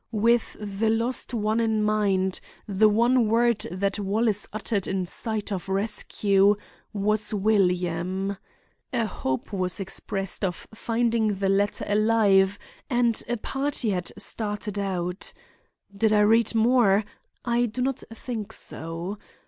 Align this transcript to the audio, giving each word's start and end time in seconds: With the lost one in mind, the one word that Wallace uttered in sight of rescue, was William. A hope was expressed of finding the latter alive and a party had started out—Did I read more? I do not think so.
With 0.13 0.57
the 0.59 0.89
lost 0.89 1.31
one 1.31 1.59
in 1.59 1.83
mind, 1.83 2.39
the 2.67 2.89
one 2.89 3.27
word 3.27 3.67
that 3.69 3.99
Wallace 3.99 4.47
uttered 4.51 4.87
in 4.87 5.05
sight 5.05 5.51
of 5.51 5.69
rescue, 5.69 6.55
was 6.91 7.35
William. 7.35 8.35
A 8.91 9.05
hope 9.05 9.53
was 9.53 9.79
expressed 9.79 10.43
of 10.43 10.65
finding 10.73 11.35
the 11.35 11.49
latter 11.49 11.85
alive 11.87 12.57
and 12.89 13.21
a 13.29 13.37
party 13.37 13.91
had 13.91 14.11
started 14.17 14.79
out—Did 14.79 16.11
I 16.11 16.21
read 16.21 16.55
more? 16.55 17.03
I 17.45 17.67
do 17.67 17.83
not 17.83 18.01
think 18.11 18.53
so. 18.53 19.19